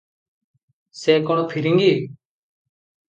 [1.01, 1.91] ସେ କଣ ଫିରିଙ୍ଗୀ?